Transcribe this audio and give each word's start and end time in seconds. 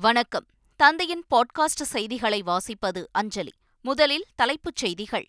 வணக்கம். 0.00 0.46
தந்தையின் 0.76 1.24
பாட்காஸ்ட் 1.34 1.82
செய்திகளை 1.82 2.42
வாசிப்பது 2.42 3.04
அஞ்சலி. 3.12 3.52
முதலில் 3.82 4.24
தலைப்புச் 4.34 4.76
செய்திகள். 4.76 5.26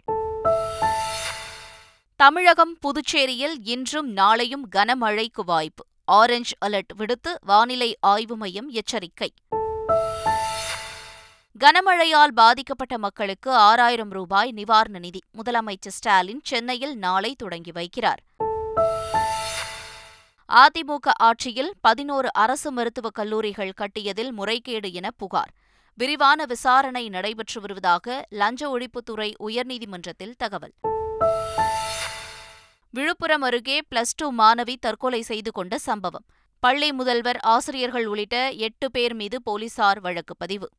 தமிழகம் 2.16 2.78
புதுச்சேரியில் 2.80 3.56
இன்றும் 3.62 4.16
நாளையும் 4.16 4.62
கனமழைக்கு 4.76 5.46
வாய்ப்பு. 5.46 5.86
ஆரஞ்ச் 6.12 6.52
அலர்ட் 6.66 6.96
விடுத்து 6.96 7.38
வானிலை 7.42 7.98
ஆய்வு 8.00 8.38
மையம் 8.38 8.70
எச்சரிக்கை. 8.70 9.34
கனமழையால் 11.60 12.32
பாதிக்கப்பட்ட 12.36 12.98
மக்களுக்கு 12.98 13.52
ஆறாயிரம் 13.52 14.10
ரூபாய் 14.10 14.52
நிவாரண 14.52 15.00
நிதி. 15.00 15.20
முதலமைச்சர் 15.38 15.88
ஸ்டாலின் 15.88 16.42
சென்னையில் 16.44 16.98
நாளை 16.98 17.36
தொடங்கி 17.36 17.72
வைக்கிறார். 17.72 18.51
அதிமுக 20.52 21.12
ஆட்சியில் 21.18 21.74
பதினோரு 21.82 22.34
அரசு 22.34 22.72
மருத்துவக் 22.72 23.16
கல்லூரிகள் 23.16 23.72
கட்டியதில் 23.72 24.32
முறைகேடு 24.32 24.94
என 24.94 25.12
புகார். 25.12 25.54
விரிவான 25.96 26.46
விசாரணை 26.46 27.10
நடைபெற்று 27.10 27.62
வருவதாக 27.62 28.26
லஞ்ச 28.30 28.78
ஒழிப்புத்துறை 28.78 29.34
உயர்நீதிமன்றத்தில் 29.48 30.34
தகவல். 30.38 30.74
விழுப்புரம் 32.90 33.42
அருகே 33.42 33.82
பிளஸ் 33.96 34.14
டூ 34.16 34.34
மாணவி 34.34 34.76
தற்கொலை 34.80 35.22
செய்து 35.22 35.52
கொண்ட 35.52 35.78
சம்பவம். 35.78 36.26
பள்ளி 36.60 36.92
முதல்வர் 36.92 37.38
ஆசிரியர்கள் 37.38 38.06
உள்ளிட்ட 38.06 38.50
எட்டு 38.50 38.92
பேர் 38.92 39.14
மீது 39.14 39.42
போலீசார் 39.42 40.00
வழக்கு 40.00 40.36
பதிவு. 40.38 40.70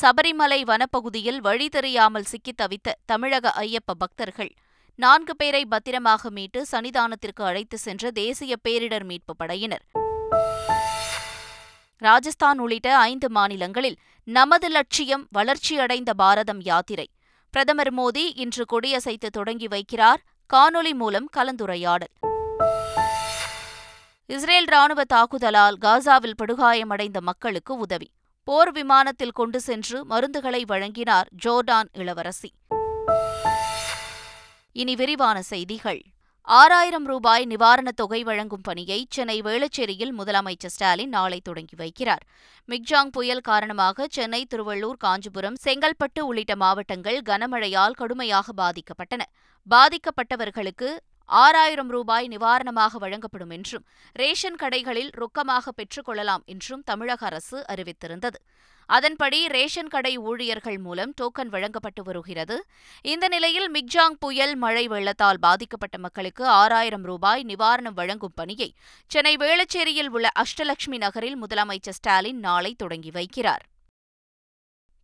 சபரிமலை 0.00 0.64
வனப்பகுதியில் 0.64 1.36
வழி 1.36 1.68
தெரியாமல் 1.68 2.22
சிக்கித் 2.22 2.60
தவித்த 2.60 2.92
தமிழக 3.04 3.52
ஐயப்ப 3.56 3.94
பக்தர்கள். 3.98 4.52
நான்கு 5.00 5.36
பேரை 5.36 5.66
பத்திரமாக 5.66 6.30
மீட்டு 6.30 6.66
சன்னிதானத்திற்கு 6.72 7.42
அழைத்து 7.42 7.78
சென்ற 7.78 8.10
தேசிய 8.10 8.56
பேரிடர் 8.68 9.04
மீட்புப் 9.04 9.38
படையினர். 9.38 9.84
ராஜஸ்தான் 11.96 12.58
உள்ளிட்ட 12.58 12.98
ஐந்து 12.98 13.30
மாநிலங்களில் 13.30 13.96
நமது 14.24 14.68
லட்சியம் 14.68 15.28
வளர்ச்சியடைந்த 15.30 16.10
பாரதம் 16.16 16.60
யாத்திரை. 16.60 17.10
பிரதமர் 17.50 17.94
மோடி 17.94 18.32
இன்று 18.34 18.64
கொடியசைத்து 18.72 19.26
தொடங்கி 19.30 19.66
வைக்கிறார். 19.66 20.16
காணொலி 20.54 20.94
மூலம் 20.94 21.28
கலந்துரையாடல். 21.36 22.14
இஸ்ரேல் 24.26 24.64
ராணுவ 24.64 25.02
தாக்குதலால் 25.14 25.74
காசாவில் 25.80 26.34
படுகாயமடைந்த 26.42 27.20
மக்களுக்கு 27.20 27.76
உதவி. 27.76 28.10
போர் 28.44 28.72
விமானத்தில் 28.72 29.32
கொண்டு 29.32 29.60
சென்று 29.60 30.06
மருந்துகளை 30.06 30.62
வழங்கினார் 30.66 31.28
ஜோர்டான் 31.44 31.88
இளவரசி. 31.92 32.52
இனி 34.72 34.94
விரிவான 34.94 35.42
செய்திகள். 35.42 36.02
ஆறாயிரம் 36.42 37.04
ரூபாய் 37.04 37.46
நிவாரணத் 37.46 37.96
தொகை 37.96 38.22
வழங்கும் 38.22 38.60
பணியை 38.60 39.06
சென்னை 39.10 39.40
வேளச்சேரியில் 39.40 40.12
முதலமைச்சர் 40.18 40.72
ஸ்டாலின் 40.74 41.08
நாளை 41.08 41.40
தொடங்கி 41.40 41.76
வைக்கிறார். 41.76 42.24
மிக்ஜாங் 42.68 43.10
புயல் 43.12 43.40
காரணமாக 43.40 44.06
சென்னை 44.10 44.46
திருவள்ளூர் 44.54 44.98
காஞ்சிபுரம் 44.98 45.56
செங்கல்பட்டு 45.64 46.20
உள்ளிட்ட 46.20 46.56
மாவட்டங்கள் 46.56 47.20
கனமழையால் 47.28 47.90
கடுமையாக 47.90 48.52
பாதிக்கப்பட்டன. 48.56 49.22
பாதிக்கப்பட்டவர்களுக்கு 49.70 50.96
ஆறாயிரம் 51.24 51.88
ரூபாய் 51.88 52.28
நிவாரணமாக 52.28 52.98
வழங்கப்படும் 52.98 53.50
என்றும் 53.50 53.84
ரேஷன் 54.12 54.56
கடைகளில் 54.62 55.10
ரொக்கமாக 55.16 55.68
பெற்றுக் 55.74 56.04
கொள்ளலாம் 56.04 56.42
என்றும் 56.46 56.82
தமிழக 56.82 57.26
அரசு 57.26 57.64
அறிவித்திருந்தது. 57.68 58.38
அதன்படி 58.96 59.38
ரேஷன் 59.48 59.88
கடை 59.88 60.12
ஊழியர்கள் 60.18 60.78
மூலம் 60.78 61.12
டோக்கன் 61.20 61.52
வழங்கப்பட்டு 61.54 62.02
வருகிறது. 62.02 62.56
இந்த 63.02 63.28
நிலையில் 63.28 63.70
மிக்ஜாங் 63.70 64.16
புயல் 64.18 64.54
மழை 64.56 64.84
வெள்ளத்தால் 64.88 65.38
பாதிக்கப்பட்ட 65.38 65.98
மக்களுக்கு 65.98 66.44
ஆறாயிரம் 66.46 67.02
ரூபாய் 67.02 67.44
நிவாரணம் 67.48 67.94
வழங்கும் 67.94 68.32
பணியை 68.34 68.70
சென்னை 69.06 69.36
வேளச்சேரியில் 69.36 70.08
உள்ள 70.08 70.28
அஷ்டலட்சுமி 70.42 70.96
நகரில் 70.96 71.38
முதலமைச்சர் 71.42 71.98
ஸ்டாலின் 71.98 72.38
நாளை 72.38 72.74
தொடங்கி 72.74 73.10
வைக்கிறார். 73.10 73.64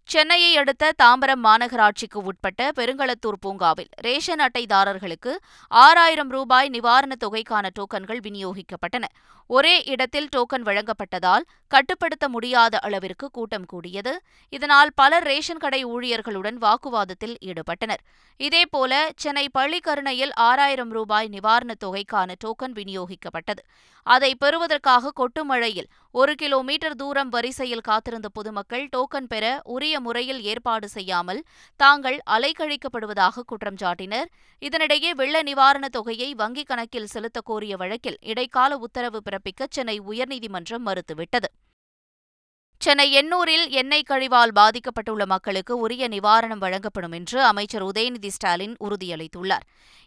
சென்னையை 0.09 0.57
அடுத்த 0.57 0.93
தாம்பரம் 1.03 1.45
மாநகராட்சிக்கு 1.45 2.21
உட்பட்ட 2.23 2.71
பெருங்களத்தூர் 2.77 3.41
பூங்காவில் 3.41 3.89
ரேஷன் 4.03 4.41
அட்டைதாரர்களுக்கு 4.41 5.33
ஆறாயிரம் 5.69 6.29
ரூபாய் 6.29 6.69
நிவாரணத் 6.69 7.23
தொகைக்கான 7.25 7.71
டோக்கன்கள் 7.79 8.21
விநியோகிக்கப்பட்டன. 8.27 9.05
ஒரே 9.47 9.83
இடத்தில் 9.85 10.29
டோக்கன் 10.37 10.63
வழங்கப்பட்டதால் 10.63 11.43
கட்டுப்படுத்த 11.69 12.29
முடியாத 12.29 12.79
அளவிற்கு 12.79 13.31
கூட்டம் 13.31 13.67
கூடியது. 13.67 14.21
இதனால் 14.49 14.91
பலர் 14.95 15.23
ரேஷன் 15.23 15.59
கடை 15.59 15.87
ஊழியர்களுடன் 15.87 16.57
வாக்குவாதத்தில் 16.59 17.37
ஈடுபட்டனர். 17.45 18.03
இதேபோல 18.39 18.95
சென்னை 19.17 19.49
பள்ளிக்கருணையில் 19.59 20.31
ஆறாயிரம் 20.35 20.91
ரூபாய் 20.91 21.29
நிவாரணத் 21.29 21.85
தொகைக்கான 21.85 22.35
டோக்கன் 22.45 22.73
விநியோகிக்கப்பட்டது. 22.73 23.63
அதை 24.03 24.35
பெறுவதற்காக 24.35 25.13
கொட்டுமழையில் 25.13 25.87
ஒரு 26.11 26.35
கிலோமீட்டர் 26.35 26.95
தூரம் 26.95 27.29
வரிசையில் 27.29 27.81
காத்திருந்த 27.81 28.29
பொதுமக்கள் 28.29 28.89
டோக்கன் 28.97 29.27
பெற 29.29 29.61
உரிய 29.65 30.01
முறையில் 30.01 30.43
ஏற்பாடு 30.43 30.89
செய்யாமல் 30.89 31.45
தாங்கள் 31.77 32.21
அலைக்கழிக்கப்படுவதாக 32.31 33.41
குற்றம் 33.47 33.75
சாட்டினர். 33.75 34.25
இதனிடையே 34.61 35.11
வெள்ள 35.11 35.43
நிவாரணத் 35.43 35.93
தொகையை 35.93 36.35
வங்கிக் 36.39 36.67
கணக்கில் 36.67 37.07
செலுத்தக் 37.07 37.45
கோரிய 37.45 37.77
வழக்கில் 37.77 38.19
இடைக்கால 38.21 38.77
உத்தரவு 38.77 39.23
பிறப்பிக்க 39.37 39.67
சென்னை 39.71 40.01
உயர்நீதிமன்றம் 40.01 40.87
மறுத்துவிட்டது. 40.87 41.49
சென்னை 42.87 43.07
எண்ணூரில் 43.19 43.65
எண்ணெய் 43.81 44.05
கழிவால் 44.09 44.53
பாதிக்கப்பட்டுள்ள 44.59 45.23
மக்களுக்கு 45.33 45.75
உரிய 45.85 46.05
நிவாரணம் 46.13 46.61
வழங்கப்படும் 46.65 47.15
என்று 47.19 47.39
அமைச்சர் 47.49 47.85
உதயநிதி 47.89 48.31
ஸ்டாலின் 48.35 48.77
உறுதியளித்துள்ளார். 48.87 49.65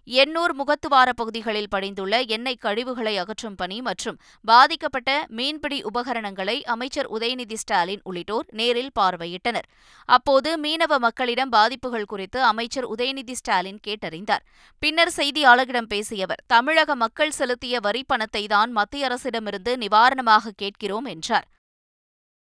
எண்ணூர் 0.08 0.54
முகத்துவார 0.60 1.10
பகுதிகளில் 1.22 1.70
படிந்துள்ள 1.74 2.22
எண்ணெய் 2.36 2.62
கழிவுகளை 2.66 3.14
அகற்றும் 3.24 3.58
பணி 3.62 3.78
மற்றும் 3.88 4.18
பாதிக்கப்பட்ட 4.52 5.18
மீன்பிடி 5.40 5.80
உபகரணங்களை 5.92 6.58
அமைச்சர் 6.76 7.10
உதயநிதி 7.18 7.60
ஸ்டாலின் 7.64 8.02
உள்ளிட்டோர் 8.04 8.48
நேரில் 8.62 8.94
பார்வையிட்டனர். 9.00 9.68
அப்போது 10.10 10.50
மீனவ 10.66 11.02
மக்களிடம் 11.08 11.54
பாதிப்புகள் 11.58 12.10
குறித்து 12.14 12.42
அமைச்சர் 12.54 12.90
உதயநிதி 12.96 13.38
ஸ்டாலின் 13.42 13.84
கேட்டறிந்தார். 13.90 14.44
பின்னர் 14.84 15.16
செய்தியாளர்களிடம் 15.20 15.94
பேசிய 15.94 16.32
அவர் 16.32 16.44
தமிழக 16.56 16.96
மக்கள் 17.06 17.38
செலுத்திய 17.42 17.78
வரிப்பணத்தை 17.90 18.46
தான் 18.58 18.72
மத்திய 18.82 19.10
அரசிடமிருந்து 19.10 19.74
நிவாரணமாக 19.86 20.58
கேட்கிறோம் 20.64 21.10
என்றார். 21.16 21.48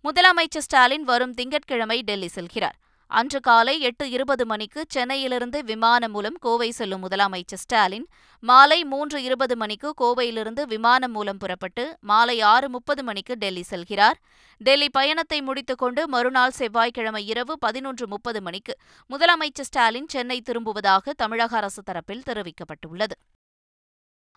முதலமைச்சர் 0.04 0.64
ஸ்டாலின் 0.66 1.02
வரும் 1.02 1.32
திங்கட்கிழமை 1.32 2.02
டெல்லி 2.02 2.28
செல்கிறார். 2.34 2.76
அன்று 3.06 3.40
காலை 3.40 3.80
எட்டு 3.80 4.10
இருபது 4.10 4.46
மணிக்கு 4.46 4.84
சென்னையிலிருந்து 4.88 5.64
விமானம் 5.64 6.10
மூலம் 6.10 6.36
கோவை 6.40 6.70
செல்லும் 6.70 7.02
முதலமைச்சர் 7.08 7.60
ஸ்டாலின் 7.64 8.06
மாலை 8.40 8.84
மூன்று 8.84 9.22
இருபது 9.22 9.56
மணிக்கு 9.56 9.94
கோவையிலிருந்து 10.00 10.62
விமானம் 10.62 11.12
மூலம் 11.12 11.36
புறப்பட்டு 11.36 11.84
மாலை 12.00 12.40
ஆறு 12.40 12.68
முப்பது 12.68 13.02
மணிக்கு 13.02 13.36
டெல்லி 13.36 13.64
செல்கிறார். 13.70 14.18
டெல்லி 14.58 14.88
பயணத்தை 14.90 15.40
முடித்துக் 15.42 15.78
கொண்டு 15.78 16.08
மறுநாள் 16.08 16.50
செவ்வாய்க்கிழமை 16.50 17.26
இரவு 17.26 17.58
பதினொன்று 17.58 18.08
முப்பது 18.08 18.42
மணிக்கு 18.42 18.76
முதலமைச்சர் 19.10 19.68
ஸ்டாலின் 19.70 20.08
சென்னை 20.08 20.40
திரும்புவதாக 20.40 21.12
தமிழக 21.12 21.56
அரசு 21.56 21.82
தரப்பில் 21.90 22.26
தெரிவிக்கப்பட்டுள்ளது. 22.30 23.18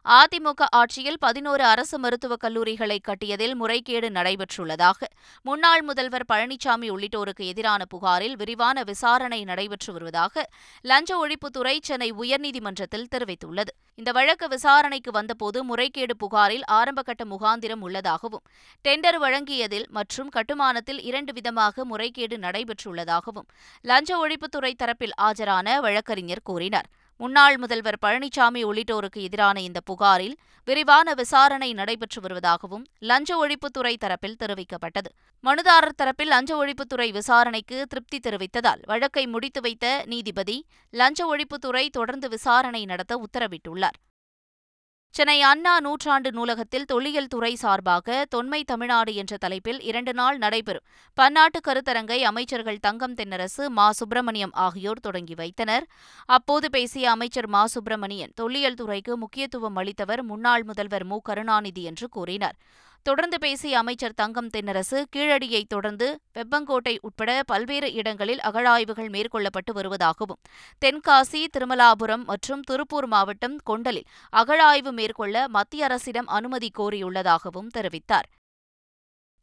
அதிமுக 0.05 0.65
ஆட்சியில் 0.69 1.17
பதினோரு 1.17 1.63
அரசு 1.63 1.97
மருத்துவக் 1.99 2.41
கல்லூரிகளை 2.41 2.97
கட்டியதில் 3.01 3.53
முறைகேடு 3.55 4.07
நடைபெற்றுள்ளதாக 4.09 5.07
முன்னாள் 5.45 5.81
முதல்வர் 5.81 6.25
பழனிசாமி 6.31 6.87
உள்ளிட்டோருக்கு 6.89 7.43
எதிரான 7.51 7.85
புகாரில் 7.85 8.35
விரிவான 8.35 8.83
விசாரணை 8.83 9.43
நடைபெற்று 9.43 9.93
வருவதாக 9.93 10.43
லஞ்ச 10.81 11.09
ஒழிப்புத்துறை 11.23 11.75
சென்னை 11.81 12.09
உயர்நீதிமன்றத்தில் 12.13 13.07
தெரிவித்துள்ளது. 13.15 13.71
இந்த 13.95 14.11
வழக்கு 14.11 14.47
விசாரணைக்கு 14.47 15.11
வந்தபோது 15.11 15.63
முறைகேடு 15.63 16.15
புகாரில் 16.17 16.65
ஆரம்பகட்ட 16.69 17.25
முகாந்திரம் 17.25 17.81
உள்ளதாகவும் 17.81 18.43
டெண்டர் 18.85 19.19
வழங்கியதில் 19.25 19.87
மற்றும் 19.89 20.29
கட்டுமானத்தில் 20.29 21.01
இரண்டு 21.01 21.33
விதமாக 21.33 21.85
முறைகேடு 21.85 22.37
நடைபெற்றுள்ளதாகவும் 22.37 23.47
லஞ்ச 23.85 24.11
ஒழிப்புத்துறை 24.17 24.73
தரப்பில் 24.75 25.15
ஆஜரான 25.21 25.79
வழக்கறிஞர் 25.79 26.43
கூறினார். 26.43 26.89
முன்னாள் 27.17 27.57
முதல்வர் 27.57 27.97
பழனிசாமி 28.05 28.61
உள்ளிட்டோருக்கு 28.63 29.21
எதிரான 29.21 29.61
இந்த 29.61 29.79
புகாரில் 29.81 30.35
விரிவான 30.67 31.13
விசாரணை 31.13 31.73
நடைபெற்று 31.73 32.21
வருவதாகவும் 32.21 32.83
லஞ்ச 32.99 33.29
ஒழிப்புத்துறை 33.37 33.95
தரப்பில் 33.97 34.39
தெரிவிக்கப்பட்டது. 34.43 35.09
மனுதாரர் 35.43 35.97
தரப்பில் 36.01 36.31
லஞ்ச 36.33 36.51
ஒழிப்புத்துறை 36.55 37.11
விசாரணைக்கு 37.11 37.85
திருப்தி 37.87 38.19
தெரிவித்ததால் 38.19 38.81
வழக்கை 38.85 39.27
முடித்து 39.27 39.61
வைத்த 39.61 40.03
நீதிபதி 40.05 40.57
லஞ்ச 40.89 41.35
ஒழிப்புத்துறை 41.35 41.89
தொடர்ந்து 41.89 42.29
விசாரணை 42.29 42.85
நடத்த 42.85 43.21
உத்தரவிட்டுள்ளார். 43.25 43.97
சென்னை 45.15 45.41
அண்ணா 45.41 45.79
நூற்றாண்டு 45.79 46.31
நூலகத்தில் 46.31 46.85
தொல்லியல் 46.85 47.27
துறை 47.27 47.55
சார்பாக 47.55 48.25
தொன்மை 48.29 48.63
தமிழ்நாடு 48.63 49.13
என்ற 49.13 49.37
தலைப்பில் 49.37 49.81
இரண்டு 49.81 50.13
நாள் 50.13 50.37
நடைபெறும். 50.37 50.83
பன்னாட்டு 51.13 51.59
கருத்தரங்கை 51.67 52.17
அமைச்சர்கள் 52.21 52.79
தங்கம் 52.79 53.13
தென்னரசு 53.13 53.67
மா. 53.69 53.91
சுப்பிரமணியம் 53.91 54.51
ஆகியோர் 54.53 54.99
தொடங்கி 54.99 55.33
வைத்தனர். 55.33 55.85
அப்போது 56.25 56.69
பேசிய 56.69 57.11
அமைச்சர் 57.11 57.47
மா. 57.47 57.65
சுப்பிரமணியன் 57.65 58.31
தொல்லியல் 58.35 58.73
துறைக்கு 58.73 59.17
முக்கியத்துவம் 59.17 59.75
அளித்தவர் 59.75 60.21
முன்னாள் 60.21 60.63
முதல்வர் 60.63 61.03
மு. 61.03 61.21
கருணாநிதி 61.21 61.83
என்று 61.83 62.09
கூறினார். 62.09 62.55
தொடர்ந்து 63.05 63.37
பேசிய 63.39 63.79
அமைச்சர் 63.79 64.13
தங்கம் 64.13 64.49
தென்னரசு 64.49 64.99
கீழடியைத் 65.15 65.69
தொடர்ந்து 65.69 66.07
வெப்பங்கோட்டை 66.33 66.93
உட்பட 67.01 67.31
பல்வேறு 67.45 67.87
இடங்களில் 67.93 68.39
அகழாய்வுகள் 68.39 69.09
மேற்கொள்ளப்பட்டு 69.09 69.71
வருவதாகவும் 69.73 70.39
தென்காசி 70.81 71.41
திருமலாபுரம் 71.57 72.23
மற்றும் 72.23 72.61
திருப்பூர் 72.61 73.07
மாவட்டம் 73.07 73.57
கொண்டலில் 73.63 74.07
அகழாய்வு 74.33 74.91
மேற்கொள்ள 74.91 75.47
மத்திய 75.47 75.85
அரசிடம் 75.85 76.25
அனுமதி 76.27 76.71
கோரியுள்ளதாகவும் 76.79 77.69
தெரிவித்தார். 77.77 78.29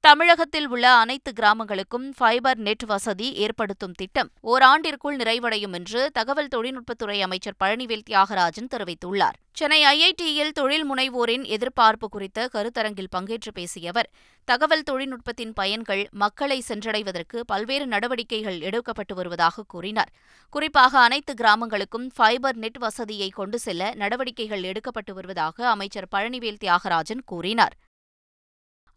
தமிழகத்தில் 0.02 0.68
உள்ள 0.68 0.90
அனைத்து 0.90 1.32
கிராமங்களுக்கும் 1.40 2.10
ஃபைபர் 2.16 2.56
நெட் 2.56 2.84
வசதி 2.84 3.32
ஏற்படுத்தும் 3.34 3.92
திட்டம் 3.92 4.30
ஓராண்டிற்குள் 4.42 5.16
நிறைவடையும் 5.16 5.72
என்று 5.72 6.10
தகவல் 6.12 6.48
தொழில்நுட்பத்துறை 6.54 7.20
அமைச்சர் 7.20 7.56
பழனிவேல் 7.64 8.04
தியாகராஜன் 8.10 8.70
தெரிவித்துள்ளார். 8.74 9.36
சென்னை 9.52 9.80
ஐஐடியில் 9.84 10.52
தொழில் 10.52 10.86
முனைவோரின் 10.92 11.44
எதிர்பார்ப்பு 11.44 12.08
குறித்த 12.08 12.48
கருத்தரங்கில் 12.52 13.10
பங்கேற்று 13.16 13.52
பேசிய 13.54 13.88
அவர் 13.88 14.08
தகவல் 14.44 14.82
தொழில்நுட்பத்தின் 14.82 15.52
பயன்கள் 15.52 16.08
மக்களை 16.10 16.62
சென்றடைவதற்கு 16.68 17.40
பல்வேறு 17.46 17.86
நடவடிக்கைகள் 17.86 18.58
எடுக்கப்பட்டு 18.58 19.14
வருவதாக 19.14 19.62
கூறினார். 19.66 20.12
குறிப்பாக 20.50 20.98
அனைத்து 20.98 21.34
கிராமங்களுக்கும் 21.40 22.08
ஃபைபர் 22.14 22.56
நெட் 22.56 22.78
வசதியை 22.78 23.28
கொண்டு 23.28 23.58
செல்ல 23.58 23.92
நடவடிக்கைகள் 23.94 24.62
எடுக்கப்பட்டு 24.62 25.12
வருவதாக 25.12 25.68
அமைச்சர் 25.68 26.10
பழனிவேல் 26.16 26.60
தியாகராஜன் 26.64 27.24
கூறினார். 27.24 27.76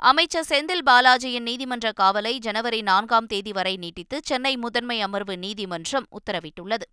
அமைச்சர் 0.10 0.48
செந்தில் 0.50 0.82
பாலாஜியின் 0.86 1.46
நீதிமன்ற 1.48 1.92
காவலை 2.00 2.32
ஜனவரி 2.38 2.82
நான்காம் 2.82 3.26
தேதி 3.26 3.52
வரை 3.52 3.78
நீட்டித்து 3.78 4.20
சென்னை 4.24 4.58
முதன்மை 4.58 5.02
அமர்வு 5.02 5.38
நீதிமன்றம் 5.38 6.08
உத்தரவிட்டுள்ளது. 6.12 6.88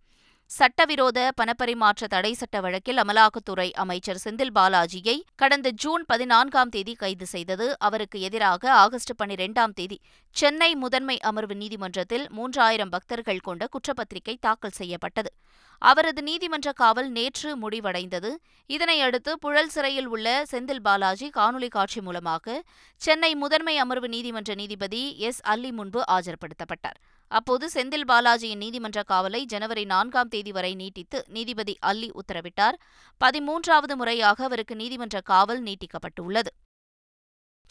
சட்டவிரோத 0.51 1.33
பணப்பரிமாற்ற 1.41 2.07
தடை 2.09 2.33
சட்ட 2.33 2.61
வழக்கில் 2.61 2.97
அமலாக்கத்துறை 2.97 3.71
அமைச்சர் 3.73 4.21
செந்தில் 4.25 4.55
பாலாஜியை 4.55 5.17
கடந்த 5.35 5.71
ஜூன் 5.71 6.05
பதினான்காம் 6.07 6.69
தேதி 6.69 6.95
கைது 6.95 7.27
செய்தது. 7.27 7.79
அவருக்கு 7.79 8.21
எதிராக 8.21 8.73
ஆகஸ்ட் 8.75 9.13
பனிரெண்டாம் 9.23 9.75
தேதி 9.75 10.01
சென்னை 10.31 10.75
முதன்மை 10.75 11.19
அமர்வு 11.21 11.55
நீதிமன்றத்தில் 11.55 12.27
மூன்றாயிரம் 12.37 12.91
பக்தர்கள் 12.91 13.39
கொண்ட 13.39 13.69
குற்றப்பத்திரிகை 13.75 14.37
தாக்கல் 14.41 14.79
செய்யப்பட்டது. 14.81 15.33
அவரது 15.83 16.23
நீதிமன்ற 16.23 16.73
காவல் 16.73 17.11
நேற்று 17.11 17.51
முடிவடைந்தது. 17.57 18.31
இதனையடுத்து 18.71 19.33
புழல் 19.33 19.69
சிறையில் 19.69 20.07
உள்ள 20.07 20.45
செந்தில் 20.51 20.83
பாலாஜி 20.83 21.29
காணொலி 21.37 21.69
காட்சி 21.69 22.01
மூலமாக 22.01 22.63
சென்னை 22.97 23.35
முதன்மை 23.35 23.79
அமர்வு 23.79 24.09
நீதிமன்ற 24.09 24.55
நீதிபதி 24.55 25.03
எஸ். 25.19 25.43
அல்லி 25.43 25.73
முன்பு 25.73 26.03
ஆஜர்படுத்தப்பட்டார். 26.11 26.99
அப்போது 27.31 27.67
செந்தில் 27.75 28.09
பாலாஜியின் 28.09 28.63
நீதிமன்ற 28.65 29.03
காவலை 29.09 29.43
ஜனவரி 29.45 29.85
நான்காம் 29.85 30.29
தேதி 30.29 30.53
வரை 30.53 30.75
நீட்டித்து 30.75 31.25
நீதிபதி 31.29 31.77
அல்லி 31.81 32.11
உத்தரவிட்டார். 32.21 32.77
பதிமூன்றாவது 33.21 33.95
முறையாக 33.95 34.45
அவருக்கு 34.45 34.75
நீதிமன்ற 34.75 35.21
காவல் 35.21 35.63
நீட்டிக்கப்பட்டுள்ளது. 35.63 36.53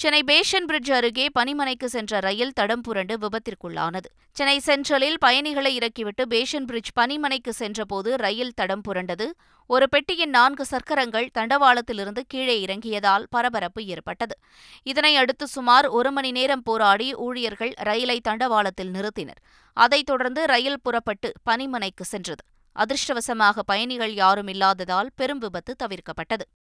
சென்னை 0.02 0.24
பேஷன் 0.24 0.66
பிரிட்ஜ் 0.66 0.92
அருகே 0.92 1.28
பனிமனைக்கு 1.40 1.86
சென்ற 1.86 2.20
ரயில் 2.20 2.54
தடம் 2.54 2.82
புரண்டு 2.82 3.18
விபத்திற்குள்ளானது. 3.18 4.06
சென்னை 4.32 4.60
சென்ட்ரலில் 4.60 5.18
பயணிகளை 5.20 5.76
இறக்கிவிட்டு 5.76 6.28
பேஷன் 6.28 6.66
பிரிட்ஜ் 6.66 6.90
பனிமனைக்கு 7.00 7.50
சென்றபோது 7.50 8.18
ரயில் 8.18 8.54
தடம் 8.54 8.82
புரண்டது. 8.88 9.26
ஒரு 9.68 9.90
பெட்டியின் 9.90 10.30
நான்கு 10.30 10.66
சக்கரங்கள் 10.66 11.30
தண்டவாளத்திலிருந்து 11.38 12.20
கீழே 12.28 12.66
இறங்கியதால் 12.66 13.26
பரபரப்பு 13.30 13.84
ஏற்பட்டது. 13.84 14.38
இதனை 14.84 15.16
அடுத்து 15.16 15.48
சுமார் 15.48 15.88
ஒரு 15.88 16.12
மணி 16.12 16.32
நேரம் 16.32 16.64
போராடி 16.64 17.16
ஊழியர்கள் 17.16 17.74
ரயிலை 17.76 18.22
தண்டவாளத்தில் 18.28 18.90
நிறுத்தினர். 18.90 19.42
அதைத் 19.74 20.06
தொடர்ந்து 20.06 20.46
ரயில் 20.46 20.82
புறப்பட்டு 20.82 21.32
பனிமனைக்கு 21.50 22.04
சென்றது. 22.04 22.46
அதிர்ஷ்டவசமாக 22.76 23.60
பயணிகள் 23.66 24.14
யாரும் 24.14 24.48
இல்லாததால் 24.48 25.10
பெரும் 25.16 25.38
விபத்து 25.38 25.76
தவிர்க்கப்பட்டது. 25.84 26.59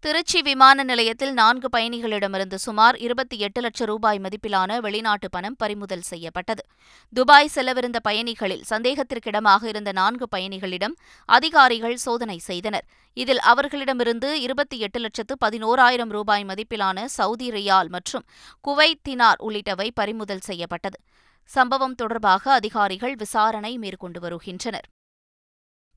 திருச்சி 0.00 0.42
விமான 0.42 0.82
நிலையத்தில் 0.82 1.32
நான்கு 1.32 1.68
பயணிகளிடமிருந்து 1.76 2.54
சுமார் 2.54 2.96
இருபத்தி 2.98 3.38
எட்டு 3.38 3.60
லட்சம் 3.60 3.86
ரூபாய் 3.86 4.20
மதிப்பிலான 4.22 4.78
வெளிநாட்டு 4.78 5.30
பணம் 5.30 5.56
பறிமுதல் 5.56 6.00
செய்யப்பட்டது. 6.00 6.66
துபாய் 7.08 7.50
செல்லவிருந்த 7.54 7.96
பயணிகளில் 8.02 8.62
சந்தேகத்திற்கிடமாக 8.70 9.64
இருந்த 9.64 9.92
நான்கு 9.92 10.28
பயணிகளிடம் 10.36 10.94
அதிகாரிகள் 11.24 11.96
சோதனை 11.96 12.38
செய்தனர். 12.38 12.84
இதில் 13.14 13.40
அவர்களிடமிருந்து 13.40 14.40
இருபத்தி 14.40 14.78
எட்டு 14.78 15.00
லட்சத்து 15.00 15.36
பதினோராயிரம் 15.44 16.08
ரூபாய் 16.08 16.44
மதிப்பிலான 16.44 17.04
சவுதி 17.04 17.50
ரியால் 17.50 17.88
மற்றும் 17.88 18.24
குவைத் 18.60 19.02
தினார் 19.08 19.40
உள்ளிட்டவை 19.42 19.90
பறிமுதல் 19.94 20.40
செய்யப்பட்டது. 20.40 21.00
சம்பவம் 21.44 21.94
தொடர்பாக 21.94 22.52
அதிகாரிகள் 22.52 23.14
விசாரணை 23.14 23.78
மேற்கொண்டு 23.78 24.20
வருகின்றனர். 24.20 24.88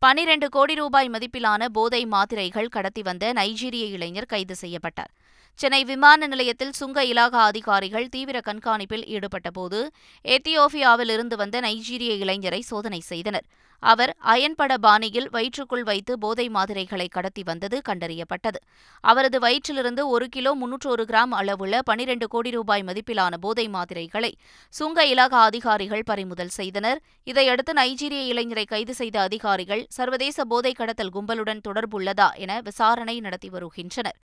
பனிரண்டு 0.04 0.50
கோடி 0.50 0.74
ரூபாய் 0.74 1.10
மதிப்பிலான 1.10 1.66
போதை 1.66 2.06
மாத்திரைகள் 2.06 2.68
கடத்தி 2.68 3.02
வந்த 3.02 3.34
நைஜீரிய 3.34 3.86
இளைஞர் 3.96 4.26
கைது 4.26 4.56
செய்யப்பட்டார். 4.56 5.12
சென்னை 5.60 5.84
விமான 5.84 6.28
நிலையத்தில் 6.28 6.72
சுங்க 6.72 7.06
இலாகா 7.06 7.42
அதிகாரிகள் 7.52 8.10
தீவிர 8.10 8.40
கண்காணிப்பில் 8.40 9.06
ஈடுபட்டபோது 9.14 9.80
எத்தியோபியாவில் 10.26 11.12
இருந்து 11.12 11.36
வந்த 11.36 11.60
நைஜீரிய 11.60 12.12
இளைஞரை 12.24 12.60
சோதனை 12.60 13.00
செய்தனர். 13.00 13.46
அவர் 13.92 14.12
அயன்பட 14.34 14.74
பாணியில் 14.78 15.30
வயிற்றுக்குள் 15.30 15.84
வைத்து 15.84 16.14
போதை 16.20 16.50
மாதிரைகளை 16.50 17.08
கடத்தி 17.08 17.44
வந்தது 17.44 17.82
கண்டறியப்பட்டது. 17.90 18.60
அவரது 19.04 19.40
வயிற்றிலிருந்து 19.40 20.04
ஒரு 20.08 20.28
கிலோ 20.28 20.52
முன்னூற்றொரு 20.54 21.06
கிராம் 21.12 21.34
அளவுள்ள 21.40 21.82
பனிரண்டு 21.82 22.28
கோடி 22.28 22.52
ரூபாய் 22.52 22.84
மதிப்பிலான 22.84 23.38
போதை 23.38 23.68
மாதிரைகளை 23.70 24.32
சுங்க 24.74 25.06
இலாகா 25.06 25.42
அதிகாரிகள் 25.44 26.04
பறிமுதல் 26.06 26.54
செய்தனர். 26.60 27.02
இதையடுத்து 27.24 27.74
நைஜீரிய 27.74 28.24
இளைஞரை 28.34 28.66
கைது 28.66 28.94
செய்த 28.94 29.20
அதிகாரிகள் 29.22 29.86
சர்வதேச 29.90 30.46
போதை 30.46 30.74
கடத்தல் 30.74 31.16
கும்பலுடன் 31.16 31.66
தொடர்புள்ளதா 31.68 32.30
என 32.36 32.62
விசாரணை 32.62 33.20
நடத்தி 33.20 33.50
வருகின்றனர். 33.50 34.20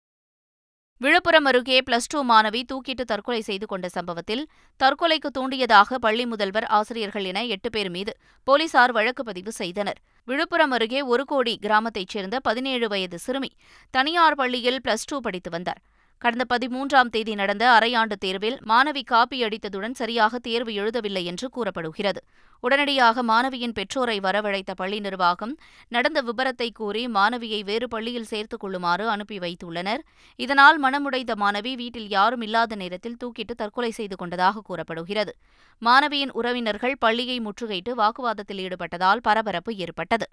விழுப்புரம் 1.01 1.45
அருகே 1.45 1.75
பிளஸ் 1.87 2.07
டூ 2.07 2.19
மாணவி 2.29 2.61
தூக்கிட்டு 2.71 3.03
தற்கொலை 3.05 3.41
செய்து 3.41 3.65
கொண்ட 3.65 3.87
சம்பவத்தில் 3.89 4.41
தற்கொலைக்கு 4.79 5.29
தூண்டியதாக 5.37 5.97
பள்ளி 5.97 6.25
முதல்வர் 6.25 6.65
ஆசிரியர்கள் 6.77 7.23
என 7.23 7.43
எட்டு 7.45 7.69
பேர் 7.69 7.89
மீது 7.89 8.13
போலீசார் 8.47 8.91
வழக்கு 8.91 9.23
பதிவு 9.23 9.51
செய்தனர். 9.51 9.99
விழுப்புரம் 10.27 10.71
அருகே 10.71 11.01
ஒரு 11.01 11.25
கோடி 11.25 11.53
கிராமத்தைச் 11.65 12.13
சேர்ந்த 12.13 12.39
பதினேழு 12.39 12.87
வயது 12.87 13.19
சிறுமி 13.19 13.51
தனியார் 13.93 14.35
பள்ளியில் 14.35 14.81
பிளஸ் 14.83 15.07
டூ 15.07 15.19
படித்து 15.19 15.49
வந்தார். 15.49 15.81
கடந்த 16.21 16.45
பதிமூன்றாம் 16.53 17.09
தேதி 17.09 17.33
நடந்த 17.35 17.63
அரையாண்டு 17.71 18.15
தேர்வில் 18.19 18.55
மாணவி 18.69 19.01
காப்பியடித்ததுடன் 19.11 19.91
சரியாக 19.91 20.39
தேர்வு 20.39 20.71
எழுதவில்லை 20.71 21.21
என்று 21.23 21.49
கூறப்படுகிறது. 21.49 22.21
உடனடியாக 22.63 23.23
மாணவியின் 23.23 23.75
பெற்றோரை 23.79 24.15
வரவழைத்த 24.19 24.71
பள்ளி 24.75 24.99
நிர்வாகம் 24.99 25.53
நடந்த 25.87 26.21
விபரத்தை 26.21 26.69
கூறி 26.71 27.03
மாணவியை 27.07 27.63
வேறு 27.63 27.87
பள்ளியில் 27.87 28.23
சேர்த்துக் 28.23 28.59
கொள்ளுமாறு 28.59 29.05
அனுப்பி 29.09 29.37
வைத்துள்ளனர். 29.39 30.01
இதனால் 30.35 30.79
மனமுடைந்த 30.83 31.35
மாணவி 31.43 31.75
வீட்டில் 31.75 32.09
யாரும் 32.09 32.41
இல்லாத 32.41 32.75
நேரத்தில் 32.75 33.19
தூக்கிட்டு 33.23 33.55
தற்கொலை 33.55 33.91
செய்து 33.91 34.15
கொண்டதாக 34.15 34.61
கூறப்படுகிறது. 34.61 35.33
மாணவியின் 35.81 36.35
உறவினர்கள் 36.41 36.97
பள்ளியை 36.99 37.39
முற்றுகையிட்டு 37.39 37.93
வாக்குவாதத்தில் 38.03 38.63
ஈடுபட்டதால் 38.65 39.25
பரபரப்பு 39.29 39.73
ஏற்பட்டது. 39.75 40.27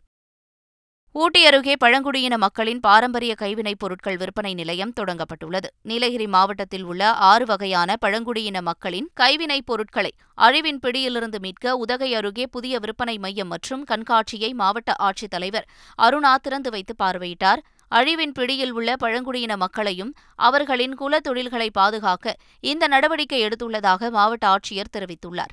ஊட்டி 1.17 1.47
அருகே 1.47 1.77
பழங்குடியின 1.77 2.37
மக்களின் 2.37 2.81
பாரம்பரிய 2.81 3.35
கைவினைப் 3.35 3.79
பொருட்கள் 3.79 4.17
விற்பனை 4.17 4.55
நிலையம் 4.55 4.93
தொடங்கப்பட்டுள்ளது. 5.01 5.65
நீலகிரி 5.83 6.27
மாவட்டத்தில் 6.27 6.83
உள்ள 6.83 7.13
ஆறு 7.13 7.47
வகையான 7.47 7.97
பழங்குடியின 7.97 8.61
மக்களின் 8.61 9.11
கைவினைப் 9.15 9.67
பொருட்களை 9.67 10.13
அழிவின் 10.39 10.81
பிடியிலிருந்து 10.81 11.41
மீட்க 11.41 11.77
உதகை 11.77 12.15
அருகே 12.15 12.47
புதிய 12.47 12.79
விற்பனை 12.79 13.19
மையம் 13.19 13.49
மற்றும் 13.49 13.85
கண்காட்சியை 13.85 14.53
மாவட்ட 14.53 14.95
ஆட்சித்தலைவர் 14.99 15.69
அருணா 16.03 16.35
திறந்து 16.35 16.71
வைத்து 16.71 16.95
பார்வையிட்டார். 17.03 17.63
அழிவின் 17.95 18.33
பிடியில் 18.33 18.71
உள்ள 18.71 18.97
பழங்குடியின 18.97 19.57
மக்களையும் 19.57 20.15
அவர்களின் 20.35 20.95
குல 20.95 21.21
தொழில்களை 21.21 21.71
பாதுகாக்க 21.71 22.37
இந்த 22.61 22.87
நடவடிக்கை 22.87 23.47
எடுத்துள்ளதாக 23.47 24.11
மாவட்ட 24.11 24.49
ஆட்சியர் 24.49 24.93
தெரிவித்துள்ளார். 24.97 25.53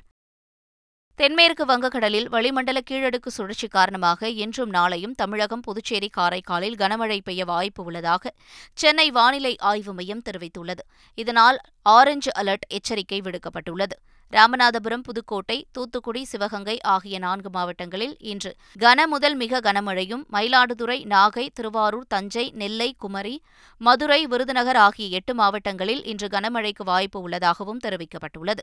தென்மேற்கு 1.14 1.64
வங்கக்கடலில் 1.64 2.28
வளிமண்டல 2.28 2.78
கீழடுக்கு 2.90 3.26
சுழற்சி 3.26 3.68
காரணமாக 3.68 4.28
இன்றும் 4.28 4.72
நாளையும் 4.72 5.14
தமிழகம் 5.14 5.60
புதுச்சேரி 5.60 6.10
காரைக்காலில் 6.16 6.78
கனமழை 6.78 7.18
பெய்ய 7.24 7.44
வாய்ப்பு 7.44 7.84
உள்ளதாக 7.84 8.32
சென்னை 8.72 9.10
வானிலை 9.10 9.56
ஆய்வு 9.58 9.94
மையம் 9.94 10.22
தெரிவித்துள்ளது. 10.30 10.82
இதனால் 11.14 11.58
ஆரஞ்சு 11.82 12.30
அலர்ட் 12.38 12.66
எச்சரிக்கை 12.68 13.20
விடுக்கப்பட்டுள்ளது. 13.20 13.96
ராமநாதபுரம் 14.32 15.02
புதுக்கோட்டை 15.02 15.66
தூத்துக்குடி 15.72 16.24
சிவகங்கை 16.24 16.80
ஆகிய 16.80 17.18
நான்கு 17.18 17.50
மாவட்டங்களில் 17.50 18.16
இன்று 18.18 18.56
கன 18.80 19.06
முதல் 19.06 19.34
மிக 19.34 19.60
கனமழையும் 19.60 20.22
மயிலாடுதுறை 20.32 20.98
நாகை 21.04 21.48
திருவாரூர் 21.54 22.06
தஞ்சை 22.08 22.50
நெல்லை 22.50 22.94
குமரி 22.98 23.42
மதுரை 23.78 24.26
விருதுநகர் 24.26 24.76
ஆகிய 24.76 25.08
எட்டு 25.08 25.34
மாவட்டங்களில் 25.34 26.04
இன்று 26.04 26.28
கனமழைக்கு 26.28 26.84
வாய்ப்பு 26.84 27.20
உள்ளதாகவும் 27.20 27.80
தெரிவிக்கப்பட்டுள்ளது. 27.84 28.62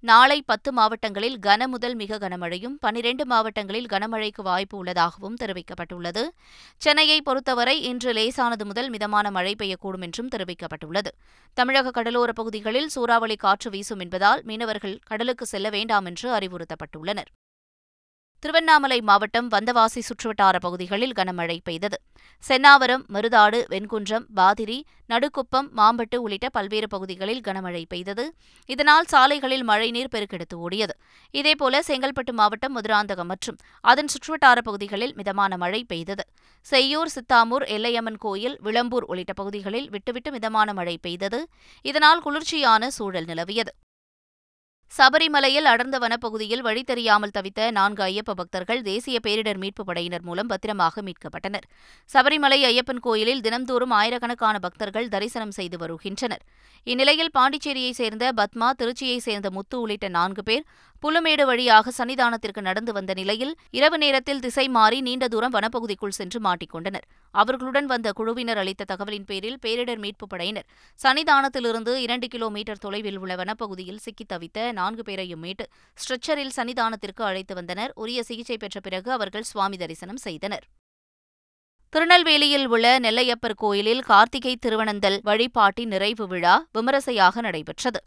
நாளை 0.00 0.42
பத்து 0.42 0.72
மாவட்டங்களில் 0.72 1.38
கன 1.46 1.66
முதல் 1.66 1.94
மிக 1.94 2.18
கனமழையும் 2.18 2.76
பனிரெண்டு 2.80 3.26
மாவட்டங்களில் 3.26 3.86
கனமழைக்கு 3.86 4.42
வாய்ப்பு 4.42 4.78
உள்ளதாகவும் 4.78 5.36
தெரிவிக்கப்பட்டுள்ளது. 5.40 6.28
சென்னையை 6.76 7.22
பொறுத்தவரை 7.22 7.82
இன்று 7.82 8.12
லேசானது 8.12 8.66
முதல் 8.66 8.90
மிதமான 8.90 9.30
மழை 9.30 9.54
பெய்யக்கூடும் 9.58 10.00
என்றும் 10.00 10.28
தெரிவிக்கப்பட்டுள்ளது. 10.28 11.12
தமிழக 11.54 12.02
கடலோரப் 12.02 12.38
பகுதிகளில் 12.40 12.88
சூறாவளி 12.88 13.36
காற்று 13.36 13.70
வீசும் 13.70 13.98
என்பதால் 13.98 14.42
மீனவர்கள் 14.44 14.98
கடலுக்கு 15.10 15.46
செல்ல 15.46 15.68
வேண்டாம் 15.70 16.04
என்று 16.04 16.28
அறிவுறுத்தப்பட்டுள்ளனர். 16.38 17.30
திருவண்ணாமலை 18.42 19.00
மாவட்டம் 19.00 19.48
வந்தவாசி 19.50 20.00
சுற்றுவட்டார 20.08 20.56
பகுதிகளில் 20.60 21.12
கனமழை 21.12 21.56
பெய்தது. 21.64 21.96
சென்னாவரம் 22.48 23.02
மருதாடு 23.14 23.58
வெண்குன்றம் 23.68 24.26
பாதிரி 24.34 24.84
நடுக்குப்பம் 25.08 25.68
மாம்பட்டு 25.76 26.16
உள்ளிட்ட 26.16 26.48
பல்வேறு 26.48 26.88
பகுதிகளில் 26.88 27.40
கனமழை 27.40 27.82
பெய்தது. 27.88 28.24
இதனால் 28.68 29.04
சாலைகளில் 29.04 29.64
மழைநீர் 29.64 30.12
பெருக்கெடுத்து 30.14 30.56
ஓடியது. 30.56 30.94
இதேபோல 31.34 31.82
செங்கல்பட்டு 31.88 32.34
மாவட்டம் 32.40 32.74
மதுராந்தகம் 32.76 33.30
மற்றும் 33.32 33.58
அதன் 33.80 34.10
சுற்றுவட்டார 34.14 34.58
பகுதிகளில் 34.62 35.14
மிதமான 35.14 35.56
மழை 35.56 35.82
பெய்தது. 35.84 36.26
செய்யூர் 36.66 37.12
சித்தாமூர் 37.16 37.66
எல்லையம்மன் 37.76 38.18
கோயில் 38.18 38.58
விளம்பூர் 38.64 39.06
உள்ளிட்ட 39.12 39.32
பகுதிகளில் 39.32 39.90
விட்டுவிட்டு 39.90 40.30
மிதமான 40.30 40.72
மழை 40.72 40.98
பெய்தது. 41.02 41.42
இதனால் 41.82 42.20
குளிர்ச்சியான 42.20 42.90
சூழல் 42.90 43.24
நிலவியது. 43.24 43.74
சபரிமலையில் 44.98 45.68
அடர்ந்த 45.72 45.98
வனப்பகுதியில் 45.98 46.58
வழி 46.58 46.82
தெரியாமல் 46.82 47.30
தவித்த 47.30 47.70
நான்கு 47.70 48.02
ஐயப்ப 48.04 48.32
பக்தர்கள் 48.34 48.82
தேசிய 48.82 49.18
பேரிடர் 49.26 49.58
மீட்புப் 49.58 49.86
படையினர் 49.86 50.22
மூலம் 50.22 50.46
பத்திரமாக 50.46 51.02
மீட்கப்பட்டனர். 51.02 51.66
சபரிமலை 52.12 52.58
ஐயப்பன் 52.64 53.00
கோயிலில் 53.00 53.40
தினந்தோறும் 53.40 53.90
ஆயிரக்கணக்கான 53.90 54.58
பக்தர்கள் 54.58 55.08
தரிசனம் 55.08 55.50
செய்து 55.50 55.78
வருகின்றனர். 55.78 56.42
இந்நிலையில் 56.84 57.30
பாண்டிச்சேரியைச் 57.38 57.98
சேர்ந்த 58.00 58.32
பத்மா 58.36 58.70
திருச்சியைச் 58.78 59.26
சேர்ந்த 59.28 59.50
முத்து 59.50 59.80
உள்ளிட்ட 59.80 60.08
நான்கு 60.08 60.42
பேர் 60.42 60.64
புலுமேடு 61.06 61.44
வழியாக 61.44 61.92
சன்னிதானத்திற்கு 61.98 62.60
நடந்து 62.60 62.92
வந்த 62.92 63.14
நிலையில் 63.14 63.56
இரவு 63.70 63.98
நேரத்தில் 63.98 64.40
திசை 64.40 64.68
மாறி 64.68 65.00
நீண்ட 65.00 65.28
தூரம் 65.28 65.52
வனப்பகுதிக்குள் 65.52 66.08
சென்று 66.08 66.40
மாட்டிக்கொண்டனர். 66.40 67.06
அவர்களுடன் 67.30 67.86
வந்த 67.86 68.12
குழுவினர் 68.12 68.58
அளித்த 68.58 68.84
தகவலின் 68.84 69.24
பேரில் 69.26 69.58
பேரிடர் 69.66 69.98
மீட்புப் 69.98 70.28
படையினர் 70.28 70.66
சன்னிதானத்திலிருந்து 71.02 71.94
இரண்டு 71.94 72.28
கிலோமீட்டர் 72.28 72.78
தொலைவில் 72.78 73.18
உள்ள 73.18 73.36
வனப்பகுதியில் 73.36 73.96
சிக்கித் 73.96 74.32
தவித்த 74.32 74.72
நான்கு 74.72 75.02
பேரையும் 75.02 75.40
மீட்டு 75.40 75.68
ஸ்ட்ரெச்சரில் 75.94 76.50
சன்னிதானத்திற்கு 76.56 77.22
அழைத்து 77.22 77.54
வந்தனர். 77.54 77.92
உரிய 77.94 78.22
சிகிச்சை 78.22 78.56
பெற்ற 78.56 78.80
பிறகு 78.80 79.12
அவர்கள் 79.12 79.42
சுவாமி 79.42 79.76
தரிசனம் 79.76 80.16
செய்தனர். 80.16 80.64
திருநெல்வேலியில் 81.92 82.66
உள்ள 82.66 82.98
நெல்லையப்பர் 82.98 83.54
கோயிலில் 83.56 84.00
கார்த்திகை 84.00 84.56
திருவனந்தல் 84.56 85.20
வழிபாட்டின் 85.22 85.88
நிறைவு 85.88 86.26
விழா 86.26 86.66
விமரிசையாக 86.72 87.40
நடைபெற்றது. 87.40 88.00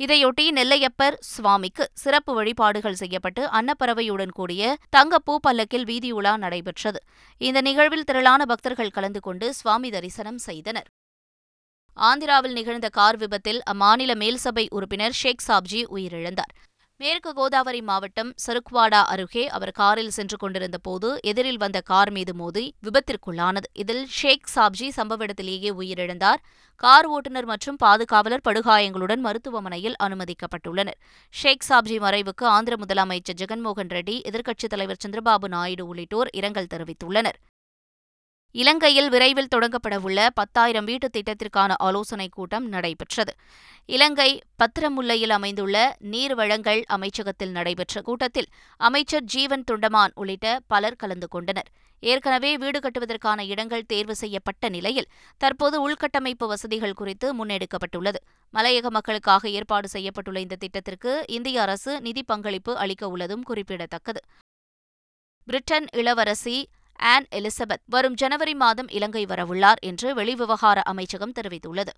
இதையொட்டி 0.00 0.44
நெல்லையப்பர் 0.50 1.16
சுவாமிக்கு 1.20 1.90
சிறப்பு 1.94 2.34
வழிபாடுகள் 2.34 2.94
செய்யப்பட்டு 2.94 3.44
அன்னப்பறவையுடன் 3.46 4.32
கூடிய 4.32 4.76
தங்கப்பூ 4.96 5.36
பல்லக்கில் 5.40 5.84
வீதியுலா 5.84 6.36
நடைபெற்றது. 6.36 7.00
இந்த 7.38 7.60
நிகழ்வில் 7.60 8.04
திரளான 8.04 8.44
பக்தர்கள் 8.44 8.90
கலந்து 8.90 9.20
கொண்டு 9.20 9.54
சுவாமி 9.54 9.90
தரிசனம் 9.90 10.38
செய்தனர். 10.38 10.88
ஆந்திராவில் 11.96 12.52
நிகழ்ந்த 12.52 12.88
கார் 12.88 13.16
விபத்தில் 13.16 13.62
அம்மாநில 13.72 14.14
மேல்சபை 14.14 14.66
உறுப்பினர் 14.70 15.12
ஷேக் 15.12 15.46
சாப்ஜி 15.48 15.82
உயிரிழந்தார். 15.94 16.52
மேற்கு 17.02 17.32
கோதாவரி 17.32 17.82
மாவட்டம் 17.82 18.30
சருக்வாடா 18.46 18.98
அருகே 19.12 19.48
அவர் 19.48 19.70
காரில் 19.70 20.10
சென்று 20.10 20.36
கொண்டிருந்த 20.36 20.78
போது 20.78 21.18
எதிரில் 21.22 21.56
வந்த 21.56 21.80
கார் 21.80 22.10
மீது 22.10 22.34
மோதி 22.34 22.74
விபத்திற்குள்ளானது. 22.86 23.68
இதில் 23.72 24.06
ஷேக் 24.06 24.48
சாப்ஜி 24.54 24.88
சம்பவ 24.96 25.22
இடத்திலேயே 25.22 25.70
உயிரிழந்தார். 25.70 26.40
கார் 26.76 27.06
ஓட்டுநர் 27.06 27.44
மற்றும் 27.44 27.76
பாதுகாவலர் 27.76 28.44
படுகாயங்களுடன் 28.48 29.16
மருத்துவமனையில் 29.16 29.96
அனுமதிக்கப்பட்டுள்ளனர். 30.02 30.98
ஷேக் 31.30 31.66
சாப்ஜி 31.68 31.98
மறைவுக்கு 31.98 32.44
ஆந்திர 32.56 32.76
முதலமைச்சர் 32.76 33.40
ஜெகன்மோகன் 33.42 33.94
ரெட்டி 33.96 34.18
எதிர்க்கட்சித் 34.30 34.74
தலைவர் 34.74 35.02
சந்திரபாபு 35.06 35.48
நாயுடு 35.48 35.86
உள்ளிட்டோர் 35.86 36.30
இரங்கல் 36.32 36.70
தெரிவித்துள்ளனர். 36.74 37.40
இலங்கையில் 38.52 39.08
விரைவில் 39.08 39.48
தொடங்கப்படவுள்ள 39.56 40.28
பத்தாயிரம் 40.34 40.84
வீட்டு 40.84 41.10
திட்டத்திற்கான 41.10 41.74
ஆலோசனைக் 41.76 42.32
கூட்டம் 42.32 42.68
நடைபெற்றது. 42.68 43.34
இலங்கை 43.86 44.40
பத்திரமுல்லையில் 44.58 45.28
அமைந்துள்ள 45.28 45.96
நீர் 45.98 46.34
வளங்கள் 46.34 46.84
அமைச்சகத்தில் 46.88 47.50
நடைபெற்ற 47.50 48.00
கூட்டத்தில் 48.00 48.46
அமைச்சர் 48.76 49.22
ஜீவன் 49.22 49.64
துண்டமான் 49.70 50.10
உள்ளிட்ட 50.14 50.60
பலர் 50.66 50.96
கலந்து 50.96 51.28
கொண்டனர். 51.28 51.68
ஏற்கனவே 52.00 52.58
வீடு 52.58 52.80
கட்டுவதற்கான 52.80 53.46
இடங்கள் 53.46 53.86
தேர்வு 53.86 54.14
செய்யப்பட்ட 54.14 54.68
நிலையில் 54.68 55.06
தற்போது 55.36 55.90
உள்கட்டமைப்பு 55.90 56.46
வசதிகள் 56.46 56.92
குறித்து 56.92 57.46
முன்னெடுக்கப்பட்டுள்ளது. 57.46 58.20
மலையக 58.54 58.88
மக்களுக்காக 58.88 59.48
ஏற்பாடு 59.48 59.88
செய்யப்பட்டுள்ள 59.92 60.38
இந்த 60.38 60.56
திட்டத்திற்கு 60.56 61.24
இந்திய 61.28 61.60
அரசு 61.60 62.00
நிதி 62.00 62.22
பங்களிப்பு 62.22 62.78
அளிக்க 62.78 63.08
உள்ளதும் 63.08 63.42
குறிப்பிடத்தக்கது. 63.42 64.20
பிரிட்டன் 65.44 65.86
இளவரசி 65.92 66.68
ஆன் 67.00 67.26
எலிசபெத் 67.34 67.84
வரும் 67.86 68.14
ஜனவரி 68.14 68.54
மாதம் 68.54 68.88
இலங்கை 68.88 69.24
வரவுள்ளார் 69.24 69.80
என்று 69.80 70.14
வெளிவிவகார 70.14 70.78
அமைச்சகம் 70.84 71.32
தெரிவித்துள்ளது. 71.32 71.88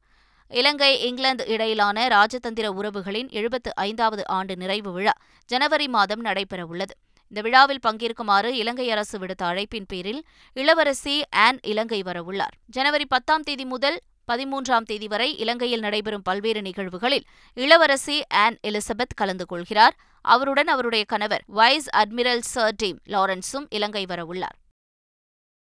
இலங்கை 0.49 1.01
இங்கிலாந்து 1.01 1.47
இடையிலான 1.47 2.09
ராஜதந்திர 2.09 2.67
உறவுகளின் 2.67 3.31
எழுபத்து 3.31 3.75
ஐந்தாவது 3.75 4.29
ஆண்டு 4.29 4.57
நிறைவு 4.57 4.93
விழா 4.93 5.13
ஜனவரி 5.47 5.89
மாதம் 5.89 6.25
நடைபெறவுள்ளது. 6.25 6.95
இந்த 7.29 7.41
விழாவில் 7.41 7.79
பங்கேற்குமாறு 7.87 8.45
இலங்கை 8.45 8.91
அரசு 8.91 9.19
விடுத்த 9.19 9.43
அழைப்பின் 9.43 9.85
பேரில் 9.89 10.25
இளவரசி 10.53 11.23
ஆன் 11.31 11.59
இலங்கை 11.63 12.03
வரவுள்ளார். 12.03 12.57
ஜனவரி 12.67 13.07
பத்தாம் 13.07 13.43
தேதி 13.43 13.65
முதல் 13.65 14.01
பதிமூன்றாம் 14.33 14.85
தேதி 14.85 15.07
வரை 15.07 15.39
இலங்கையில் 15.39 15.81
நடைபெறும் 15.81 16.23
பல்வேறு 16.23 16.63
நிகழ்வுகளில் 16.63 17.25
இளவரசி 17.55 18.23
ஆன் 18.29 18.59
எலிசபெத் 18.67 19.17
கலந்து 19.17 19.47
கொள்கிறார். 19.47 19.97
அவருடன் 20.21 20.67
அவருடைய 20.67 21.05
கணவர் 21.05 21.43
வைஸ் 21.47 21.89
அட்மிரல் 21.97 22.39
சர் 22.39 22.75
டீம் 22.77 22.99
லாரன்ஸும் 23.09 23.67
இலங்கை 23.71 24.05
வரவுள்ளார். 24.05 24.61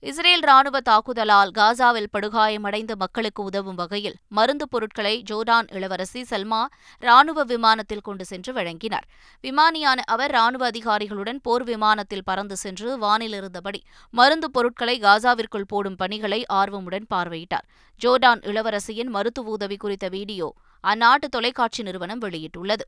இஸ்ரேல் 0.04 0.44
ராணுவ 0.50 0.78
தாக்குதலால் 0.80 1.52
காசாவில் 1.58 2.08
படுகாயமடைந்த 2.14 2.94
மக்களுக்கு 2.96 3.42
உதவும் 3.44 3.76
வகையில் 3.76 4.16
மருந்து 4.28 4.66
பொருட்களை 4.68 5.12
ஜோர்டான் 5.30 5.68
இளவரசி 5.70 6.22
சல்மா 6.30 6.62
ராணுவ 7.00 7.44
விமானத்தில் 7.44 8.02
கொண்டு 8.02 8.26
சென்று 8.26 8.54
வழங்கினார். 8.54 9.06
விமானியான 9.44 10.00
அவர் 10.06 10.32
ராணுவ 10.32 10.66
அதிகாரிகளுடன் 10.66 11.42
போர் 11.42 11.64
விமானத்தில் 11.64 12.24
பறந்து 12.24 12.56
சென்று 12.56 12.98
வானில் 12.98 13.34
இருந்தபடி 13.34 13.82
மருந்து 14.14 14.50
பொருட்களை 14.52 14.96
காசாவிற்குள் 15.00 15.70
போடும் 15.74 15.96
பணிகளை 15.96 16.42
ஆர்வமுடன் 16.54 17.08
பார்வையிட்டார். 17.14 17.68
ஜோர்டான் 18.02 18.42
இளவரசியின் 18.52 19.14
மருத்துவ 19.18 19.52
உதவி 19.52 19.78
குறித்த 19.78 20.10
வீடியோ 20.10 20.50
அந்நாட்டு 20.84 21.30
தொலைக்காட்சி 21.30 21.84
நிறுவனம் 21.84 22.22
வெளியிட்டுள்ளது. 22.22 22.88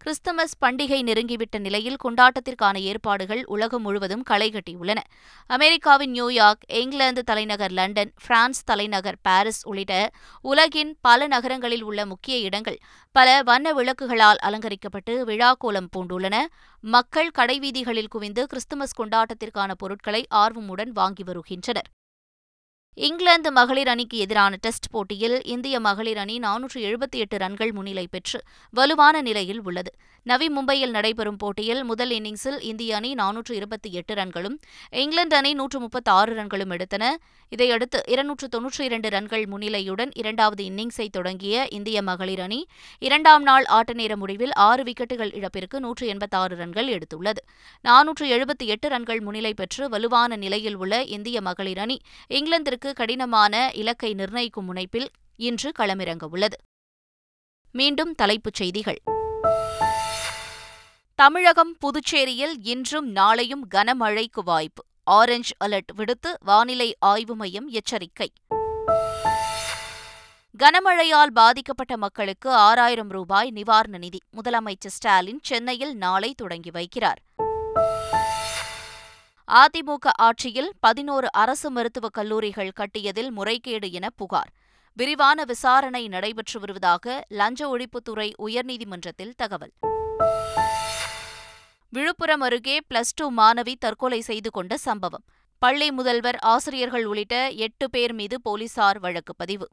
கிறிஸ்துமஸ் 0.00 0.54
பண்டிகை 0.66 0.98
நெருங்கிவிட்ட 1.02 1.58
நிலையில் 1.58 1.96
கொண்டாட்டத்திற்கான 2.04 2.76
ஏற்பாடுகள் 2.80 3.44
உலகம் 3.44 3.82
முழுவதும் 3.82 4.22
களைகட்டியுள்ளன 4.30 5.00
அமெரிக்காவின் 5.46 6.10
நியூயார்க் 6.10 6.64
இங்கிலாந்து 6.72 7.22
தலைநகர் 7.22 7.70
லண்டன் 7.70 8.12
பிரான்ஸ் 8.26 8.64
தலைநகர் 8.64 9.18
பாரிஸ் 9.22 9.60
உள்ளிட்ட 9.62 10.10
உலகின் 10.40 10.98
பல 11.00 11.26
நகரங்களில் 11.26 11.82
உள்ள 11.82 12.06
முக்கிய 12.06 12.38
இடங்கள் 12.38 12.78
பல 13.12 13.42
வண்ண 13.42 13.74
விளக்குகளால் 13.74 14.42
அலங்கரிக்கப்பட்டு 14.42 15.24
விழாக்கோலம் 15.24 15.92
பூண்டுள்ளன. 15.96 16.36
மக்கள் 16.84 17.30
கடைவீதிகளில் 17.38 18.08
குவிந்து 18.08 18.46
கிறிஸ்துமஸ் 18.46 18.98
கொண்டாட்டத்திற்கான 19.00 19.72
பொருட்களை 19.76 20.26
ஆர்வமுடன் 20.34 20.92
வாங்கி 20.92 21.22
வருகின்றனர். 21.22 21.90
இங்கிலாந்து 23.00 23.52
மகளிர் 23.52 23.88
அணிக்கு 23.88 24.18
எதிரான 24.18 24.56
டெஸ்ட் 24.56 24.88
போட்டியில் 24.90 25.44
இந்திய 25.44 25.80
மகளிர் 25.80 26.16
அணி 26.16 26.38
நானூற்று 26.38 26.78
எழுபத்தி 26.78 27.18
எட்டு 27.18 27.36
ரன்கள் 27.38 27.72
முன்னிலை 27.72 28.06
பெற்று 28.10 28.42
வலுவான 28.70 29.20
நிலையில் 29.20 29.60
உள்ளது. 29.62 29.92
நவி 30.30 30.46
மும்பையில் 30.48 30.94
நடைபெறும் 30.96 31.36
போட்டியில் 31.36 31.84
முதல் 31.84 32.10
இன்னிங்ஸில் 32.10 32.58
இந்திய 32.60 32.96
அணி 32.96 33.10
நானூற்று 33.14 33.52
இருபத்தி 33.52 33.92
எட்டு 33.92 34.14
ரன்களும் 34.14 34.56
இங்கிலாந்து 34.90 35.36
அணி 35.36 35.52
நூற்று 35.52 35.80
முப்பத்தி 35.80 36.10
ஆறு 36.10 36.32
ரன்களும் 36.38 36.72
எடுத்தன. 36.76 37.04
இதையடுத்து 37.52 37.98
இருநூற்று 38.08 38.46
தொன்னூற்றி 38.54 38.80
இரண்டு 38.80 39.08
ரன்கள் 39.08 39.44
முன்னிலையுடன் 39.52 40.10
இரண்டாவது 40.14 40.64
இன்னிங்ஸை 40.64 41.06
தொடங்கிய 41.08 41.66
இந்திய 41.70 42.02
மகளிர் 42.02 42.40
அணி 42.40 42.60
இரண்டாம் 42.98 43.42
நாள் 43.42 43.64
ஆட்ட 43.64 43.92
நேர 43.92 44.16
முடிவில் 44.16 44.52
ஆறு 44.52 44.82
விக்கெட்டுகள் 44.82 45.32
இழப்பிற்கு 45.34 45.80
நூற்று 45.80 46.06
எண்பத்தாறு 46.06 46.56
ரன்கள் 46.56 46.88
எடுத்துள்ளது. 46.88 47.42
நானூற்று 47.84 48.26
எழுபத்தி 48.36 48.66
எட்டு 48.66 48.88
ரன்கள் 48.88 49.20
முன்னிலை 49.20 49.54
பெற்று 49.54 49.88
வலுவான 49.88 50.36
நிலையில் 50.36 50.76
உள்ள 50.76 51.02
இந்திய 51.16 51.40
மகளிர் 51.40 51.78
அணி 51.78 51.98
இங்கிலாந்திற்கு 52.28 52.92
கடினமான 52.92 53.70
இலக்கை 53.74 54.14
நிர்ணயிக்கும் 54.14 54.68
முனைப்பில் 54.70 55.08
இன்று 55.36 55.72
களமிறங்க 55.78 56.26
உள்ளது. 56.30 56.58
மீண்டும் 57.72 58.14
தலைப்புச் 58.14 58.54
செய்திகள். 58.54 59.00
தமிழகம் 61.22 61.76
புதுச்சேரியில் 61.78 62.54
இன்றும் 62.62 63.14
நாளையும் 63.14 63.60
கனமழைக்கு 63.74 64.40
வாய்ப்பு. 64.44 64.84
ஆரஞ்ச் 65.10 65.50
அலர்ட் 65.64 65.94
விடுத்து 65.94 66.36
வானிலை 66.44 66.96
ஆய்வு 66.98 67.36
மையம் 67.36 67.68
எச்சரிக்கை. 67.68 68.32
கனமழையால் 70.58 71.30
பாதிக்கப்பட்ட 71.34 71.96
மக்களுக்கு 71.96 72.50
ஆறாயிரம் 72.50 73.08
ரூபாய் 73.08 73.50
நிவாரண 73.50 73.98
நிதி. 73.98 74.18
முதலமைச்சர் 74.36 74.86
ஸ்டாலின் 74.86 75.40
சென்னையில் 75.42 75.96
நாளை 75.96 76.34
தொடங்கி 76.34 76.70
வைக்கிறார். 76.70 77.42
அதிமுக 79.52 80.08
ஆட்சியில் 80.16 80.72
பதினோரு 80.80 81.32
அரசு 81.32 81.70
மருத்துவக் 81.70 82.14
கல்லூரிகள் 82.14 82.70
கட்டியதில் 82.70 83.30
முறைகேடு 83.30 83.92
என 83.92 84.10
புகார். 84.10 84.50
விரிவான 84.92 85.44
விசாரணை 85.44 86.08
நடைபெற்று 86.08 86.60
வருவதாக 86.60 87.24
லஞ்ச 87.28 87.76
ஒழிப்புத்துறை 87.76 88.32
உயர்நீதிமன்றத்தில் 88.46 89.32
தகவல். 89.36 89.72
விழுப்புரம் 91.90 92.40
அருகே 92.40 92.80
பிளஸ் 92.94 93.14
டூ 93.14 93.32
மாணவி 93.32 93.74
தற்கொலை 93.78 94.20
செய்து 94.20 94.50
கொண்ட 94.50 94.76
சம்பவம். 94.76 95.24
பள்ளி 95.58 95.90
முதல்வர் 95.90 96.36
ஆசிரியர்கள் 96.36 97.04
உள்ளிட்ட 97.04 97.48
எட்டு 97.48 97.90
பேர் 97.90 98.12
மீது 98.12 98.40
போலீசார் 98.40 98.98
வழக்கு 98.98 99.36
பதிவு. 99.36 99.68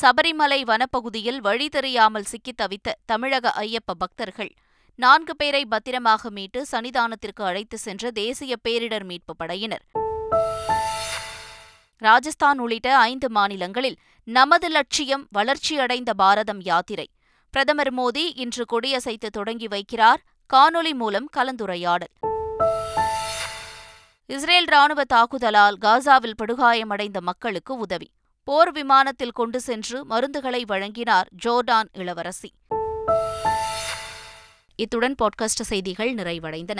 சபரிமலை 0.00 0.62
வனப்பகுதியில் 0.62 1.36
வழி 1.36 1.68
தெரியாமல் 1.68 2.22
சிக்கித் 2.22 2.60
தவித்த 2.60 2.92
தமிழக 3.04 3.52
ஐயப்ப 3.56 3.94
பக்தர்கள். 3.98 4.52
நான்கு 4.94 5.36
பேரை 5.36 5.66
பத்திரமாக 5.66 6.30
மீட்டு 6.30 6.66
சன்னிதானத்திற்கு 6.72 7.42
அழைத்து 7.42 7.78
சென்ற 7.78 8.10
தேசிய 8.10 8.56
பேரிடர் 8.68 9.04
மீட்பு 9.04 9.36
படையினர். 9.36 9.84
ராஜஸ்தான் 11.96 12.58
உள்ளிட்ட 12.58 12.98
ஐந்து 12.98 13.30
மாநிலங்களில் 13.30 13.96
நமது 14.24 14.68
லட்சியம் 14.68 15.26
வளர்ச்சியடைந்த 15.30 16.10
பாரதம் 16.10 16.60
யாத்திரை. 16.60 17.08
பிரதமர் 17.50 17.94
மோடி 17.94 18.32
இன்று 18.34 18.64
கொடியசைத்து 18.72 19.26
தொடங்கி 19.32 19.66
வைக்கிறார். 19.66 20.16
காணொலி 20.54 20.94
மூலம் 20.94 21.28
கலந்துரையாடல். 21.36 22.12
இஸ்ரேல் 24.26 24.64
ராணுவ 24.64 25.02
தாக்குதலால் 25.14 25.74
காசாவில் 25.80 26.32
படுகாயமடைந்த 26.42 27.20
மக்களுக்கு 27.20 27.76
உதவி. 27.76 28.10
போர் 28.44 28.72
விமானத்தில் 28.72 29.30
கொண்டு 29.30 29.60
சென்று 29.60 30.06
மருந்துகளை 30.06 30.62
வழங்கினார் 30.68 31.26
ஜோர்டான் 31.44 31.88
இளவரசி. 31.92 32.52
இத்துடன் 34.76 35.14
பாட்காஸ்ட் 35.22 35.62
செய்திகள் 35.62 36.14
நிறைவடைந்தன. 36.14 36.78